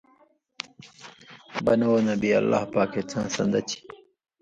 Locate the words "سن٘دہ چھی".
3.33-3.77